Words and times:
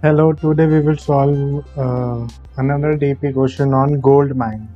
Hello, 0.00 0.32
today 0.32 0.66
we 0.66 0.78
will 0.78 0.96
solve 0.96 1.66
uh, 1.76 2.24
another 2.56 2.96
DP 2.96 3.34
question 3.34 3.74
on 3.74 4.00
gold 4.00 4.36
mine 4.36 4.68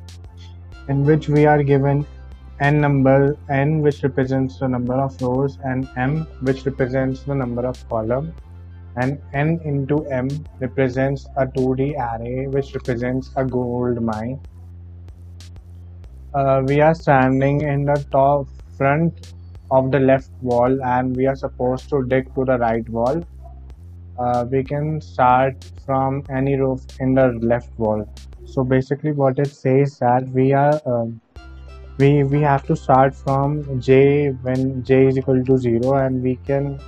in 0.89 1.05
which 1.05 1.29
we 1.29 1.47
are 1.47 1.63
given 1.63 2.05
n 2.59 2.81
number 2.81 3.37
n 3.49 3.83
which 3.83 4.03
represents 4.03 4.59
the 4.59 4.67
number 4.67 4.95
of 4.95 5.23
rows 5.23 5.61
and 5.63 5.89
m 5.97 6.27
which 6.41 6.67
represents 6.67 7.23
the 7.23 7.37
number 7.37 7.65
of 7.65 7.89
column 7.89 8.35
and 8.97 9.21
n 9.33 9.61
into 9.65 10.05
m 10.07 10.29
represents 10.59 11.29
a 11.37 11.47
2D 11.47 11.87
array 12.07 12.49
which 12.49 12.75
represents 12.75 13.31
a 13.37 13.45
gold 13.45 14.03
mine. 14.03 14.41
Uh, 16.35 16.65
we 16.67 16.81
are 16.81 16.97
standing 16.97 17.61
in 17.61 17.85
the 17.85 18.05
top 18.11 18.49
front 18.77 19.35
of 19.71 19.93
the 19.93 20.01
left 20.01 20.33
wall 20.41 20.83
and 20.83 21.15
we 21.15 21.27
are 21.29 21.37
supposed 21.37 21.89
to 21.91 22.03
dig 22.07 22.35
to 22.35 22.45
the 22.45 22.59
right 22.59 22.89
wall 22.89 23.23
uh, 24.19 24.47
we 24.51 24.63
can 24.63 25.01
start 25.01 25.65
from 25.87 26.23
any 26.31 26.57
row 26.57 26.79
in 27.01 27.15
the 27.15 27.29
left 27.43 27.71
wall. 27.79 28.07
So 28.45 28.65
basically 28.65 29.13
what 29.13 29.39
it 29.39 29.49
says 29.49 29.99
that 29.99 30.29
we 30.29 30.53
are 30.53 30.81
um, 30.87 31.21
we 31.99 32.25
we 32.25 32.41
have 32.41 32.67
to 32.67 32.77
start 32.77 33.15
from 33.15 33.81
j 33.81 34.31
when 34.43 34.83
j 34.85 35.07
is 35.09 35.19
equal 35.19 35.45
to 35.45 35.57
0 35.59 35.95
and 35.95 36.23
we 36.23 36.37
can 36.47 36.79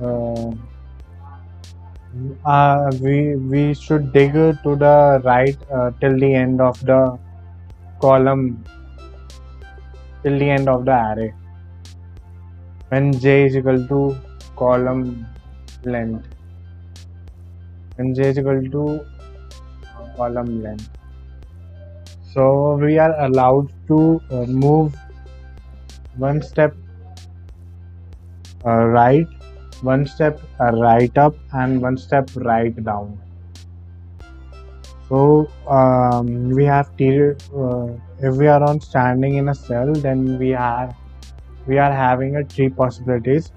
uh, 0.00 0.50
uh, 2.44 2.90
we 3.00 3.36
we 3.36 3.74
should 3.74 4.12
dig 4.12 4.32
to 4.32 4.76
the 4.84 5.20
right 5.24 5.56
uh, 5.72 5.90
till 6.00 6.18
the 6.18 6.34
end 6.34 6.60
of 6.60 6.80
the 6.84 7.18
column 8.00 8.64
till 10.22 10.38
the 10.38 10.50
end 10.50 10.68
of 10.68 10.84
the 10.84 10.92
array. 10.92 11.32
When 12.88 13.12
j 13.12 13.46
is 13.46 13.56
equal 13.56 13.86
to 13.88 14.16
column 14.56 15.26
length 15.84 16.26
and 17.98 18.14
j 18.14 18.28
is 18.30 18.38
equal 18.38 18.62
to 18.76 18.84
column 20.16 20.62
length. 20.62 20.88
So 22.32 22.76
we 22.76 22.98
are 22.98 23.14
allowed 23.24 23.72
to 23.88 24.20
uh, 24.30 24.46
move 24.46 24.94
one 26.16 26.42
step 26.42 26.74
uh, 28.64 28.84
right 28.86 29.26
one 29.82 30.06
step 30.06 30.40
uh, 30.60 30.72
right 30.72 31.16
up 31.16 31.34
and 31.52 31.80
one 31.80 31.96
step 31.96 32.30
right 32.36 32.84
down. 32.84 33.18
So 35.08 35.50
um, 35.66 36.50
we 36.50 36.64
have 36.64 36.96
to 36.98 37.36
uh, 37.56 37.88
if 38.20 38.36
we 38.36 38.46
are 38.46 38.62
on 38.62 38.80
standing 38.80 39.36
in 39.36 39.48
a 39.48 39.54
cell 39.54 39.92
then 39.92 40.38
we 40.38 40.54
are 40.54 40.94
we 41.66 41.78
are 41.78 41.92
having 41.92 42.36
a 42.36 42.44
three 42.44 42.68
possibilities 42.68 43.50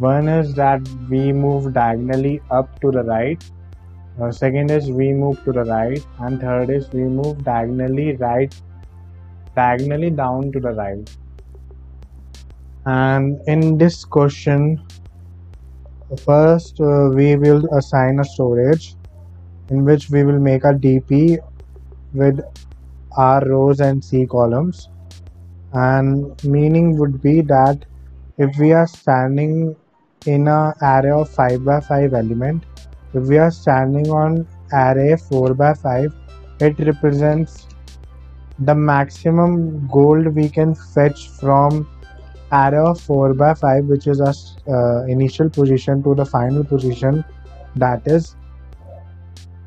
one 0.00 0.28
is 0.28 0.54
that 0.54 0.80
we 1.10 1.32
move 1.32 1.72
diagonally 1.74 2.40
up 2.50 2.80
to 2.80 2.90
the 2.90 3.02
right. 3.02 3.42
Uh, 4.20 4.32
second 4.32 4.70
is 4.70 4.90
we 4.90 5.12
move 5.12 5.42
to 5.44 5.52
the 5.52 5.64
right, 5.64 6.04
and 6.20 6.40
third 6.40 6.70
is 6.70 6.90
we 6.92 7.04
move 7.04 7.44
diagonally 7.44 8.16
right, 8.16 8.54
diagonally 9.54 10.10
down 10.10 10.50
to 10.52 10.60
the 10.60 10.72
right. 10.72 11.16
And 12.86 13.40
in 13.46 13.76
this 13.76 14.04
question, 14.04 14.82
first 16.24 16.80
uh, 16.80 17.10
we 17.14 17.36
will 17.36 17.66
assign 17.76 18.20
a 18.20 18.24
storage 18.24 18.94
in 19.68 19.84
which 19.84 20.10
we 20.10 20.24
will 20.24 20.40
make 20.40 20.64
a 20.64 20.72
DP 20.72 21.38
with 22.14 22.40
R 23.16 23.44
rows 23.46 23.80
and 23.80 24.02
C 24.04 24.26
columns. 24.26 24.88
And 25.72 26.42
meaning 26.44 26.96
would 26.98 27.22
be 27.22 27.42
that 27.42 27.84
if 28.38 28.56
we 28.58 28.72
are 28.72 28.86
standing 28.86 29.76
in 30.26 30.48
a 30.48 30.74
array 30.82 31.10
of 31.10 31.28
5 31.28 31.64
by 31.64 31.80
5 31.80 32.14
element. 32.14 32.64
If 33.14 33.24
we 33.24 33.38
are 33.38 33.50
standing 33.50 34.10
on 34.10 34.46
array 34.72 35.16
4 35.16 35.54
by 35.54 35.74
5 35.74 36.14
it 36.60 36.78
represents 36.78 37.66
the 38.58 38.74
maximum 38.74 39.88
gold 39.88 40.26
we 40.34 40.48
can 40.48 40.74
fetch 40.74 41.28
from 41.30 41.88
array 42.52 42.78
of 42.78 43.00
4 43.00 43.34
by 43.34 43.54
5 43.54 43.84
which 43.86 44.06
is 44.06 44.20
our 44.20 44.34
uh, 44.68 45.06
initial 45.06 45.48
position 45.48 46.02
to 46.02 46.14
the 46.14 46.24
final 46.24 46.64
position. 46.64 47.24
That 47.76 48.06
is 48.06 48.36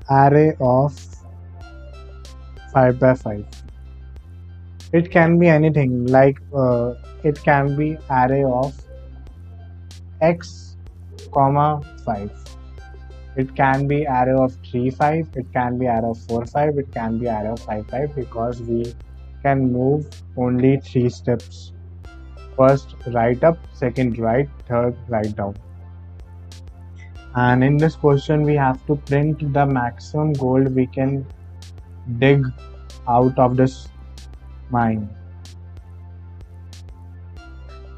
array 0.10 0.56
of 0.60 0.94
5 2.74 3.00
by 3.00 3.14
5 3.16 3.46
it 4.94 5.10
can 5.10 5.40
be 5.40 5.48
anything 5.48 6.06
like 6.06 6.40
uh, 6.56 6.94
it 7.24 7.42
can 7.44 7.76
be 7.76 7.98
array 8.12 8.44
of 8.44 8.83
x 10.32 10.76
comma 11.38 11.70
5 12.06 12.44
it 13.36 13.56
can 13.56 13.88
be 13.88 14.06
array 14.18 14.38
of 14.46 14.58
3 14.72 14.90
5 14.92 15.42
it 15.42 15.48
can 15.54 15.80
be 15.80 15.88
array 15.96 16.12
of 16.14 16.20
4 16.28 16.46
5 16.46 16.78
it 16.84 16.92
can 17.00 17.18
be 17.24 17.28
array 17.38 17.56
of 17.56 17.60
5 17.72 17.88
5 17.96 18.16
because 18.22 18.62
we 18.62 18.94
can 19.44 19.72
move 19.72 20.08
only 20.38 20.78
three 20.78 21.10
steps. 21.10 21.74
First 22.58 22.96
right 23.08 23.44
up. 23.44 23.58
Second 23.74 24.18
right. 24.18 24.50
Third 24.68 24.96
right 25.10 25.36
down. 25.36 25.56
And 27.36 27.64
in 27.64 27.78
this 27.78 27.96
question 27.96 28.44
we 28.44 28.56
have 28.56 28.86
to 28.88 28.96
print 28.96 29.54
the 29.54 29.66
maximum 29.66 30.34
gold 30.34 30.76
we 30.76 30.86
can 30.86 31.26
dig 32.20 32.46
out 33.08 33.40
of 33.40 33.58
this 33.58 33.88
mine 34.70 35.10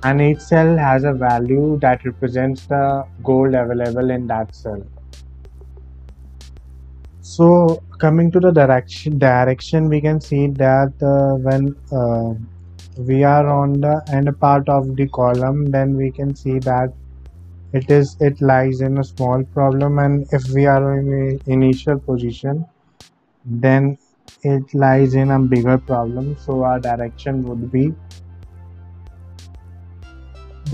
and 0.06 0.22
each 0.22 0.40
cell 0.40 0.78
has 0.78 1.04
a 1.04 1.14
value 1.14 1.80
that 1.84 2.04
represents 2.06 2.66
the 2.68 2.84
gold 3.24 3.56
available 3.56 4.12
in 4.12 4.28
that 4.28 4.54
cell. 4.56 4.84
So 7.22 7.82
coming 8.00 8.30
to 8.34 8.40
the 8.40 8.52
direction 8.52 9.18
direction 9.18 9.90
we 9.90 10.02
can 10.02 10.22
see 10.22 10.48
that 10.66 10.94
uh, 11.14 11.36
when 11.48 11.76
uh, 11.92 12.34
we 13.10 13.24
are 13.24 13.48
on 13.48 13.74
the 13.82 13.96
end 14.18 14.30
part 14.40 14.70
of 14.70 14.96
the 14.96 15.08
column 15.08 15.66
then 15.78 15.98
we 15.98 16.12
can 16.12 16.36
see 16.36 16.60
that 16.60 16.94
it 17.74 17.90
is 17.90 18.16
it 18.20 18.42
lies 18.42 18.82
in 18.82 19.00
a 19.00 19.04
small 19.04 19.44
problem. 19.44 20.00
And 20.00 20.28
if 20.32 20.48
we 20.50 20.68
are 20.68 21.00
in 21.00 21.42
initial 21.48 22.00
position 22.00 22.66
then 23.46 23.98
it 24.44 24.74
lies 24.74 25.16
in 25.16 25.32
a 25.32 25.40
bigger 25.40 25.80
problem. 25.80 26.38
So 26.38 26.64
our 26.64 26.80
direction 26.80 27.44
would 27.50 27.72
be 27.72 27.94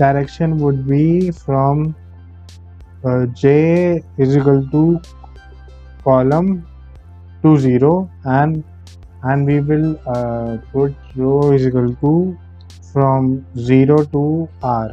direction 0.04 0.58
would 0.58 0.86
be 0.86 1.30
from 1.30 1.94
uh, 3.04 3.26
j 3.42 4.02
is 4.18 4.36
equal 4.36 4.62
to 4.74 4.84
column 6.04 6.52
to 7.42 7.56
0 7.58 8.10
and 8.24 8.64
and 9.24 9.46
we 9.46 9.60
will 9.60 9.88
uh, 10.06 10.56
put 10.72 10.94
row 11.16 11.52
is 11.52 11.66
equal 11.66 11.94
to 12.02 12.12
from 12.92 13.46
0 13.56 14.04
to 14.14 14.48
r. 14.62 14.92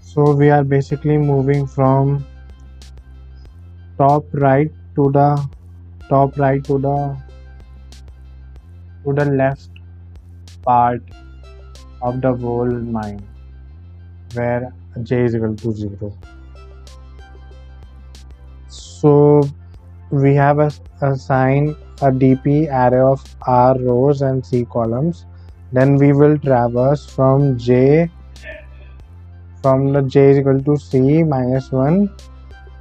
So 0.00 0.34
we 0.34 0.50
are 0.50 0.64
basically 0.64 1.16
moving 1.16 1.66
from 1.66 2.26
top 3.98 4.24
right 4.32 4.72
to 4.96 5.10
the 5.12 5.28
top 6.08 6.38
right 6.38 6.64
to 6.64 6.78
the 6.78 6.96
to 9.04 9.12
the 9.12 9.26
left 9.42 9.79
part 10.62 11.02
of 12.02 12.20
the 12.20 12.34
whole 12.34 12.74
mine 12.98 13.22
where 14.34 14.72
j 15.02 15.22
is 15.24 15.34
equal 15.34 15.56
to 15.56 15.72
0 15.72 16.12
so 18.68 19.42
we 20.10 20.34
have 20.34 20.58
a, 20.58 20.70
assigned 21.00 21.76
a 22.02 22.10
dp 22.10 22.68
array 22.82 23.00
of 23.00 23.22
r 23.46 23.78
rows 23.78 24.22
and 24.22 24.44
c 24.44 24.64
columns. 24.64 25.26
Then 25.72 25.96
we 25.96 26.12
will 26.12 26.36
traverse 26.38 27.06
from 27.06 27.58
j 27.58 28.10
from 29.62 29.92
the 29.92 30.02
j 30.02 30.30
is 30.30 30.38
equal 30.38 30.60
to 30.62 30.76
c 30.76 31.22
minus 31.22 31.70
1 31.70 32.10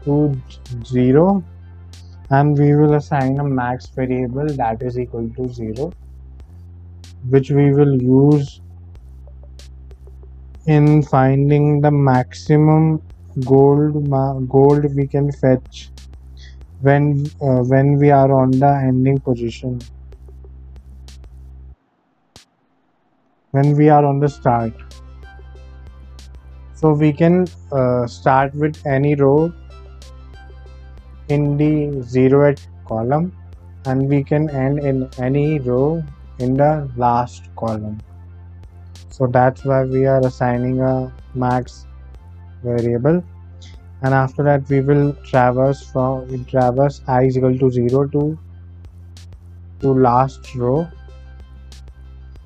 to 0.06 0.42
0 0.86 1.44
and 2.32 2.58
we 2.58 2.74
will 2.76 2.94
assign 2.96 3.40
a 3.40 3.44
max 3.44 3.88
variable 3.88 4.48
that 4.62 4.82
is 4.82 4.98
equal 4.98 5.30
to 5.38 5.48
0 5.50 5.92
which 7.28 7.52
we 7.52 7.74
will 7.74 8.02
use 8.02 8.62
in 10.66 11.02
finding 11.04 11.82
the 11.82 11.92
maximum 11.92 13.02
gold 13.46 14.10
gold 14.50 14.86
we 14.96 15.08
can 15.08 15.32
fetch 15.32 15.90
when 16.82 17.26
uh, 17.42 17.62
when 17.72 17.98
we 17.98 18.12
are 18.12 18.32
on 18.32 18.52
the 18.52 18.74
ending 18.90 19.20
position. 19.20 19.80
When 23.52 23.76
we 23.76 23.90
are 23.90 24.06
on 24.06 24.20
the 24.20 24.30
start. 24.30 24.74
So 26.76 26.94
we 26.94 27.12
can 27.12 27.48
uh, 27.72 28.08
start 28.08 28.54
with 28.56 28.86
any 28.86 29.16
row 29.16 29.52
in 31.28 31.58
the 31.58 31.74
zeroth 32.14 32.68
column 32.88 33.34
and 33.86 34.08
we 34.08 34.24
can 34.24 34.50
end 34.50 34.80
in 34.80 35.10
any 35.18 35.60
row 35.60 36.04
in 36.40 36.56
the 36.56 36.90
last 36.96 37.50
column. 37.56 38.00
So 39.10 39.28
that's 39.28 39.66
why 39.66 39.84
we 39.84 40.06
are 40.06 40.26
assigning 40.26 40.82
a 40.82 41.12
max 41.36 41.86
variable. 42.64 43.24
And 44.02 44.14
after 44.14 44.44
that 44.44 44.68
we 44.70 44.80
will 44.80 45.14
traverse 45.30 45.82
from 45.92 46.46
traverse 46.46 47.02
i 47.08 47.24
is 47.24 47.38
equal 47.38 47.58
to 47.58 47.70
0 47.70 48.08
to 48.10 48.40
to 49.82 49.94
last 49.94 50.56
row. 50.56 50.88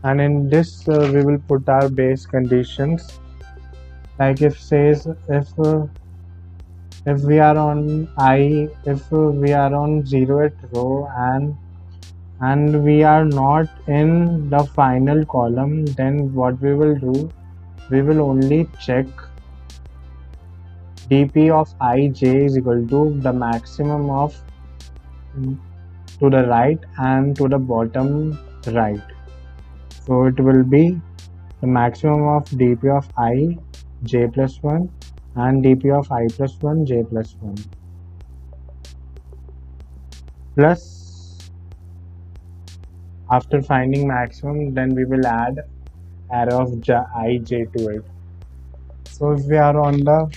And 0.04 0.20
in 0.20 0.50
this 0.50 0.88
uh, 0.88 1.12
we 1.14 1.24
will 1.24 1.40
put 1.48 1.70
our 1.70 1.90
base 1.90 2.26
conditions. 2.26 3.20
Like 4.20 4.42
if 4.42 4.60
says 4.60 5.08
if 5.30 5.60
uh, 5.60 5.86
if 7.06 7.22
we 7.22 7.38
are 7.40 7.58
on 7.58 8.08
i 8.18 8.68
if 8.86 9.12
we 9.12 9.54
are 9.54 9.74
on 9.76 10.02
0th 10.04 10.74
row 10.74 11.10
and 11.18 11.56
and 12.50 12.84
we 12.84 13.04
are 13.04 13.26
not 13.26 13.68
in 13.88 14.50
the 14.50 14.64
final 14.76 15.26
column. 15.26 15.86
Then 15.86 16.34
what 16.34 16.60
we 16.62 16.74
will 16.74 16.96
do 16.96 17.30
we 17.90 18.02
will 18.02 18.22
only 18.22 18.68
check 18.86 19.06
dp 21.10 21.50
of 21.56 21.74
ij 21.88 22.22
is 22.30 22.58
equal 22.58 22.88
to 22.94 23.02
the 23.26 23.34
maximum 23.42 24.10
of 24.10 24.38
to 26.20 26.30
the 26.36 26.44
right 26.48 26.80
and 26.98 27.36
to 27.36 27.50
the 27.50 27.60
bottom 27.60 28.38
right. 28.68 29.02
So 30.06 30.26
it 30.26 30.40
will 30.40 30.64
be 30.64 31.02
the 31.62 31.68
maximum 31.68 32.24
of 32.36 32.50
dp 32.64 32.98
of 32.98 33.10
i 33.18 33.58
j 34.04 34.28
plus 34.28 34.58
1 34.62 34.90
and 35.36 35.64
dp 35.66 35.94
of 36.00 36.12
i 36.12 36.26
plus 36.38 36.58
1 36.62 36.86
j 36.86 37.04
plus 37.12 37.36
1 37.42 37.56
plus 40.56 41.03
after 43.32 43.62
finding 43.62 44.08
maximum 44.08 44.74
then 44.74 44.94
we 44.96 45.06
will 45.06 45.26
add 45.26 45.60
array 46.32 46.54
of 46.54 46.82
j, 46.82 46.94
i 47.16 47.38
j 47.38 47.66
to 47.76 47.88
it. 47.90 48.04
So 49.06 49.32
if 49.32 49.46
we 49.46 49.58
are 49.58 49.80
on 49.80 50.00
the 50.04 50.32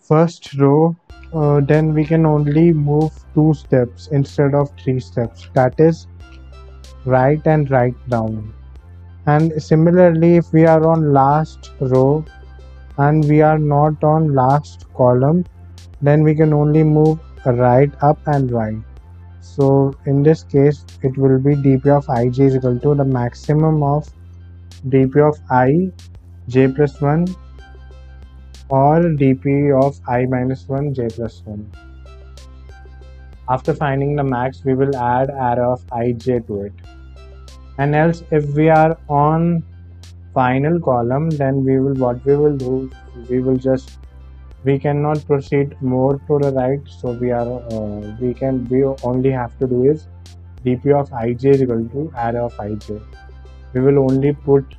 first 0.00 0.54
row 0.54 0.96
uh, 1.32 1.60
then 1.60 1.94
we 1.94 2.04
can 2.04 2.26
only 2.26 2.72
move 2.72 3.12
two 3.34 3.54
steps 3.54 4.08
instead 4.08 4.54
of 4.54 4.70
three 4.82 5.00
steps. 5.00 5.48
That 5.54 5.78
is 5.78 6.06
right 7.04 7.40
and 7.46 7.70
right 7.70 7.94
down. 8.08 8.52
And 9.26 9.62
similarly 9.62 10.36
if 10.36 10.52
we 10.52 10.64
are 10.66 10.86
on 10.86 11.12
last 11.12 11.72
row 11.80 12.24
and 12.98 13.24
we 13.24 13.40
are 13.40 13.58
not 13.58 14.02
on 14.02 14.34
last 14.34 14.86
column 14.94 15.44
then 16.02 16.22
we 16.22 16.34
can 16.34 16.52
only 16.52 16.82
move 16.82 17.18
right 17.46 17.92
up 18.02 18.18
and 18.26 18.50
right 18.50 18.89
so 19.56 19.68
in 20.06 20.22
this 20.30 20.42
case 20.54 20.84
it 21.02 21.20
will 21.24 21.38
be 21.48 21.54
dp 21.66 21.92
of 21.98 22.08
ij 22.16 22.40
is 22.48 22.56
equal 22.60 22.80
to 22.86 22.94
the 23.02 23.08
maximum 23.18 23.82
of 23.90 24.10
dp 24.94 25.28
of 25.28 25.38
i 25.60 25.68
j 26.56 26.66
plus 26.78 27.00
1 27.00 27.28
or 28.80 28.96
dp 29.22 29.60
of 29.84 30.02
i 30.18 30.24
minus 30.34 30.66
1 30.80 30.92
j 31.00 31.08
plus 31.18 31.42
1 31.60 31.90
after 33.54 33.74
finding 33.74 34.14
the 34.14 34.22
max 34.22 34.64
we 34.64 34.74
will 34.80 34.94
add 34.96 35.30
array 35.46 35.68
of 35.74 35.84
ij 36.00 36.26
to 36.46 36.62
it. 36.66 36.72
And 37.78 37.94
else 37.94 38.22
if 38.30 38.44
we 38.58 38.68
are 38.68 38.96
on 39.08 39.64
final 40.34 40.78
column 40.88 41.30
then 41.30 41.64
we 41.64 41.78
will 41.80 41.96
what 42.02 42.24
we 42.24 42.36
will 42.42 42.56
do 42.56 42.74
we 43.28 43.40
will 43.46 43.56
just 43.56 43.96
we 44.64 44.78
cannot 44.78 45.24
proceed 45.26 45.80
more 45.80 46.18
to 46.28 46.38
the 46.38 46.52
right 46.52 46.80
so 46.86 47.12
we 47.12 47.30
are 47.30 47.48
uh, 47.72 48.16
we 48.20 48.34
can 48.34 48.66
we 48.68 48.84
only 49.10 49.30
have 49.30 49.58
to 49.58 49.66
do 49.66 49.84
is 49.90 50.06
dp 50.64 50.92
of 51.00 51.10
ij 51.22 51.44
is 51.52 51.62
equal 51.62 51.86
to 51.94 52.10
array 52.24 52.42
of 52.48 52.60
ij 52.66 53.00
we 53.72 53.80
will 53.80 53.98
only 53.98 54.32
put 54.48 54.76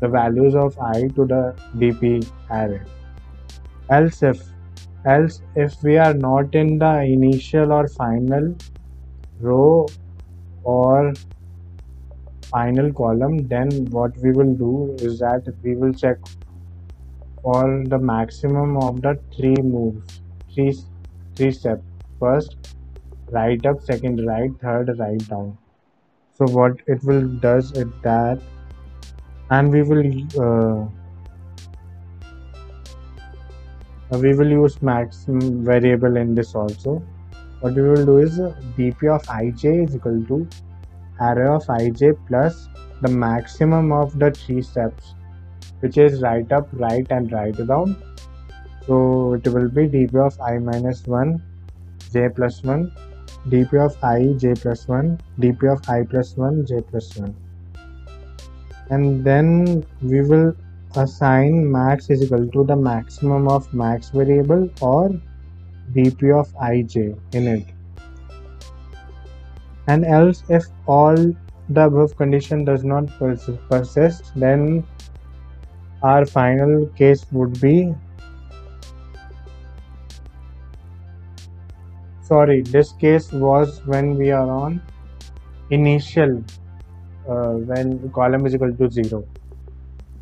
the 0.00 0.08
values 0.08 0.54
of 0.54 0.78
i 0.78 1.08
to 1.08 1.26
the 1.26 1.42
dp 1.76 2.26
array. 2.50 2.80
Else 3.90 4.22
if 4.22 4.42
else 5.04 5.42
if 5.54 5.82
we 5.82 5.96
are 5.98 6.14
not 6.14 6.54
in 6.54 6.78
the 6.78 6.92
initial 7.02 7.72
or 7.72 7.86
final 7.88 8.54
row 9.40 9.86
or 10.62 11.12
final 12.50 12.92
column 12.92 13.36
then 13.48 13.70
what 13.90 14.16
we 14.18 14.32
will 14.32 14.54
do 14.54 14.96
is 14.98 15.18
that 15.18 15.48
we 15.62 15.76
will 15.76 15.92
check 15.92 16.18
for 17.42 17.84
the 17.86 17.98
maximum 17.98 18.76
of 18.76 19.00
the 19.02 19.18
three 19.36 19.56
moves 19.62 20.20
three 20.54 20.72
three 21.36 21.50
steps. 21.50 21.82
First 22.18 22.76
right 23.30 23.64
up 23.64 23.82
second 23.82 24.26
right 24.26 24.50
third 24.60 24.98
right 24.98 25.28
down. 25.28 25.56
So 26.36 26.46
what 26.46 26.76
it 26.86 27.02
will 27.04 27.28
does 27.44 27.72
is 27.72 27.86
that 28.02 28.40
and 29.50 29.72
we 29.72 29.82
will 29.82 30.04
uh, 30.40 30.86
we 34.18 34.34
will 34.34 34.50
use 34.50 34.82
max 34.82 35.24
variable 35.28 36.16
in 36.16 36.34
this 36.34 36.54
also. 36.54 37.02
What 37.60 37.74
we 37.74 37.82
will 37.82 38.04
do 38.04 38.18
is 38.18 38.38
dp 38.76 39.14
of 39.14 39.22
ij 39.38 39.64
is 39.86 39.96
equal 39.96 40.22
to 40.32 40.48
array 41.20 41.48
of 41.54 41.66
ij 41.78 42.12
plus 42.26 42.68
the 43.02 43.08
maximum 43.08 43.92
of 43.92 44.18
the 44.18 44.30
three 44.30 44.62
steps 44.62 45.14
which 45.80 45.98
is 45.98 46.22
right 46.22 46.50
up 46.52 46.68
right 46.72 47.06
and 47.10 47.32
right 47.32 47.66
down. 47.66 47.96
So 48.86 49.34
it 49.34 49.46
will 49.46 49.68
be 49.68 49.86
dp 49.88 50.14
of 50.26 50.40
i 50.40 50.58
minus 50.58 51.06
1 51.06 51.42
j 52.12 52.28
plus 52.28 52.62
1 52.62 52.90
dp 53.48 53.84
of 53.84 53.96
i 54.04 54.32
j 54.44 54.54
plus 54.54 54.88
1 54.88 55.18
dp 55.38 55.72
of 55.72 55.88
i 55.88 56.02
plus 56.02 56.36
1 56.36 56.66
j 56.66 56.80
plus 56.90 57.16
1 57.18 57.34
and 58.90 59.24
then 59.24 59.84
we 60.02 60.20
will 60.20 60.52
assign 60.96 61.70
max 61.70 62.10
is 62.10 62.24
equal 62.24 62.46
to 62.48 62.64
the 62.64 62.76
maximum 62.76 63.48
of 63.48 63.72
max 63.72 64.10
variable 64.10 64.68
or 64.80 65.10
dp 65.94 66.32
of 66.38 66.52
ij 66.70 66.96
in 67.32 67.46
it. 67.46 67.64
And 69.86 70.04
else 70.04 70.42
if 70.48 70.64
all 70.86 71.16
the 71.68 71.84
above 71.86 72.16
condition 72.16 72.64
does 72.64 72.84
not 72.84 73.08
persist 73.18 74.32
then 74.34 74.84
our 76.02 76.24
final 76.26 76.86
case 77.00 77.26
would 77.32 77.60
be 77.60 77.94
sorry 82.22 82.62
this 82.62 82.92
case 82.92 83.30
was 83.32 83.82
when 83.86 84.14
we 84.14 84.30
are 84.30 84.48
on 84.48 84.80
initial 85.70 86.42
uh, 87.28 87.52
when 87.70 88.10
column 88.10 88.46
is 88.46 88.54
equal 88.54 88.74
to 88.74 88.90
0 88.90 89.24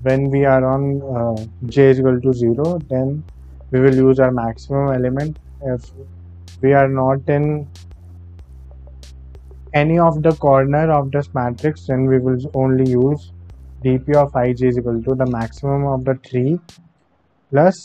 when 0.02 0.30
we 0.30 0.44
are 0.44 0.64
on 0.64 1.02
uh, 1.16 1.36
j 1.66 1.90
is 1.90 2.00
equal 2.00 2.20
to 2.20 2.32
0 2.32 2.78
then 2.88 3.22
we 3.70 3.80
will 3.80 3.94
use 3.94 4.18
our 4.18 4.30
maximum 4.30 4.94
element. 4.94 5.38
If 5.62 5.90
we 6.62 6.72
are 6.72 6.88
not 6.88 7.28
in 7.28 7.68
any 9.74 9.98
of 9.98 10.22
the 10.22 10.32
corner 10.32 10.90
of 10.90 11.10
this 11.12 11.28
matrix 11.34 11.86
then 11.86 12.06
we 12.06 12.18
will 12.18 12.38
only 12.54 12.90
use 12.90 13.32
dp 13.84 14.16
of 14.16 14.36
ij 14.42 14.62
is 14.68 14.78
equal 14.78 15.02
to 15.08 15.14
the 15.14 15.26
maximum 15.26 15.86
of 15.94 16.04
the 16.04 16.14
tree 16.28 16.58
plus 17.50 17.76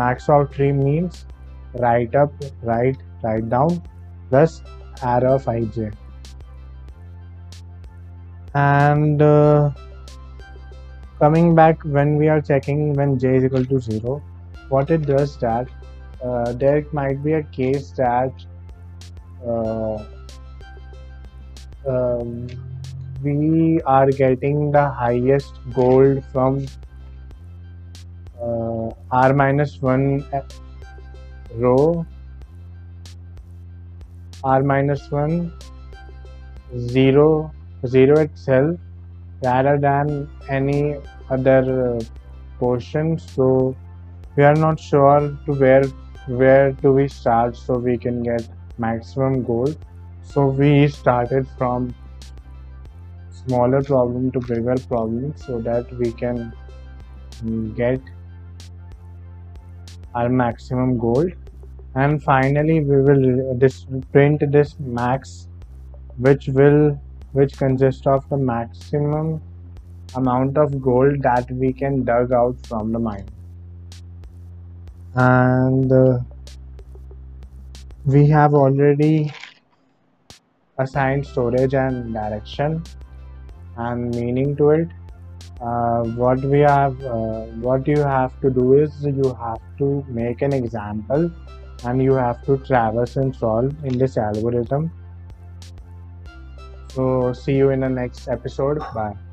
max 0.00 0.28
of 0.28 0.50
tree 0.54 0.72
means 0.72 1.26
right 1.86 2.14
up 2.14 2.32
right 2.62 2.96
right 3.22 3.48
down 3.48 3.82
plus 4.30 4.62
array 5.02 5.32
of 5.32 5.46
ij 5.54 5.90
and 8.54 9.22
uh, 9.22 9.70
coming 11.18 11.54
back 11.54 11.82
when 11.84 12.16
we 12.16 12.28
are 12.28 12.40
checking 12.40 12.94
when 12.94 13.18
j 13.18 13.36
is 13.36 13.44
equal 13.44 13.64
to 13.64 13.78
0 13.78 14.22
what 14.68 14.90
it 14.90 15.02
does 15.02 15.36
that 15.38 15.68
uh, 16.24 16.52
there 16.52 16.84
might 16.92 17.22
be 17.22 17.34
a 17.34 17.42
case 17.42 17.90
that 17.92 18.32
uh, 19.46 20.04
um, 21.86 22.48
we 23.22 23.80
are 23.82 24.10
getting 24.10 24.70
the 24.72 24.88
highest 24.88 25.58
gold 25.74 26.24
from 26.32 26.66
uh, 28.40 28.90
r 29.10 29.34
minus 29.34 29.80
1 29.82 30.24
row. 31.56 32.06
R 34.42 34.62
minus 34.62 35.10
1 35.10 35.52
0 36.78 37.52
0 37.86 38.18
itself 38.20 38.78
rather 39.42 39.76
than 39.78 40.30
any 40.48 40.96
other 41.28 41.96
uh, 41.96 42.00
portion. 42.58 43.18
So 43.18 43.76
we 44.36 44.44
are 44.44 44.54
not 44.54 44.80
sure 44.80 45.36
to 45.44 45.52
where 45.52 45.84
where 46.26 46.72
do 46.72 46.92
we 46.92 47.08
start 47.08 47.56
so 47.56 47.76
we 47.76 47.98
can 47.98 48.22
get 48.22 48.48
maximum 48.78 49.42
gold. 49.42 49.76
So 50.22 50.46
we 50.46 50.88
started 50.88 51.46
from 51.58 51.94
smaller 53.46 53.82
problem 53.82 54.30
to 54.32 54.40
bigger 54.40 54.76
problem 54.88 55.34
so 55.36 55.60
that 55.60 55.92
we 55.98 56.12
can 56.12 56.52
get 57.74 58.00
our 60.14 60.28
maximum 60.28 60.98
gold. 60.98 61.32
And 61.94 62.22
finally 62.22 62.80
we 62.80 63.02
will 63.02 63.58
this 63.58 63.86
print 64.12 64.42
this 64.52 64.76
max 64.78 65.48
which 66.18 66.48
will 66.48 67.00
which 67.32 67.56
consists 67.56 68.06
of 68.06 68.28
the 68.28 68.36
maximum 68.36 69.40
amount 70.14 70.58
of 70.58 70.80
gold 70.82 71.22
that 71.22 71.50
we 71.50 71.72
can 71.72 72.04
dug 72.04 72.32
out 72.32 72.56
from 72.66 72.92
the 72.92 72.98
mine. 72.98 73.28
And 75.14 75.92
uh, 75.92 76.18
we 78.04 78.26
have 78.28 78.54
already 78.54 79.32
assigned 80.78 81.26
storage 81.26 81.74
and 81.74 82.12
direction 82.14 82.82
and 83.76 84.14
meaning 84.14 84.56
to 84.56 84.70
it 84.70 84.88
uh, 85.60 86.02
what 86.22 86.40
we 86.40 86.60
have 86.60 87.00
uh, 87.04 87.42
what 87.66 87.86
you 87.86 87.98
have 87.98 88.38
to 88.40 88.50
do 88.50 88.74
is 88.74 88.92
you 89.04 89.36
have 89.40 89.60
to 89.78 90.04
make 90.08 90.42
an 90.42 90.52
example 90.52 91.30
and 91.84 92.02
you 92.02 92.14
have 92.14 92.44
to 92.44 92.56
traverse 92.58 93.16
and 93.16 93.34
solve 93.34 93.72
in 93.84 93.96
this 93.96 94.16
algorithm. 94.16 94.90
So 96.88 97.32
see 97.32 97.54
you 97.54 97.70
in 97.70 97.80
the 97.80 97.88
next 97.88 98.28
episode. 98.28 98.78
Bye 98.94 99.29